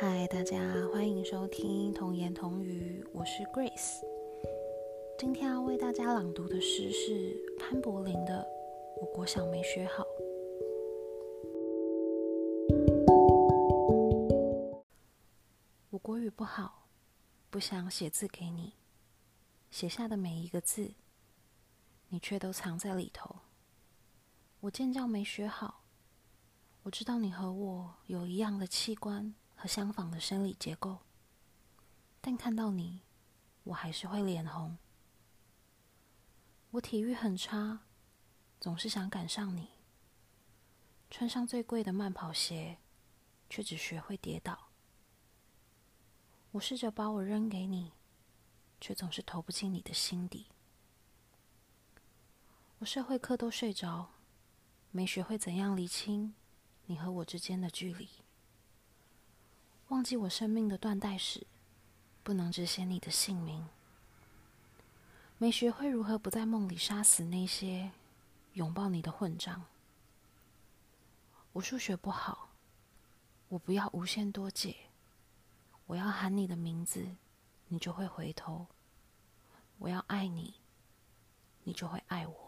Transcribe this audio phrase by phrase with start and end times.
[0.00, 0.56] 嗨大家
[0.92, 4.00] 欢迎收听童言童语，我是 Grace。
[5.18, 8.46] 今天要为大家朗读的诗是潘柏林的
[9.00, 10.04] 《我国小没学好》。
[15.90, 16.86] 我国语不好，
[17.50, 18.74] 不想写字给你，
[19.68, 20.92] 写下的每一个字，
[22.10, 23.34] 你却都藏在里头。
[24.60, 25.82] 我尖叫没学好，
[26.84, 29.34] 我知道你和我有一样的器官。
[29.60, 30.98] 和相仿的生理结构，
[32.20, 33.02] 但看到你，
[33.64, 34.78] 我还是会脸红。
[36.70, 37.80] 我体育很差，
[38.60, 39.70] 总是想赶上你。
[41.10, 42.78] 穿上最贵的慢跑鞋，
[43.50, 44.68] 却只学会跌倒。
[46.52, 47.90] 我试着把我扔给你，
[48.80, 50.46] 却总是投不进你的心底。
[52.78, 54.12] 我社会课都睡着，
[54.92, 56.34] 没学会怎样理清
[56.86, 58.08] 你和我之间的距离。
[59.88, 61.46] 忘记我生命的断代史，
[62.22, 63.66] 不能只写你的姓名。
[65.38, 67.90] 没学会如何不在梦里杀死那些
[68.52, 69.64] 拥抱你的混账。
[71.52, 72.50] 我数学不好，
[73.48, 74.76] 我不要无限多解。
[75.86, 77.16] 我要喊你的名字，
[77.68, 78.66] 你就会回头。
[79.78, 80.54] 我要爱你，
[81.64, 82.47] 你就会爱我。